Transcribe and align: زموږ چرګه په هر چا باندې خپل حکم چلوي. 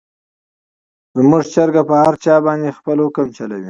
زموږ 1.17 1.43
چرګه 1.53 1.83
په 1.89 1.95
هر 2.03 2.13
چا 2.23 2.35
باندې 2.45 2.75
خپل 2.77 2.97
حکم 3.05 3.27
چلوي. 3.37 3.59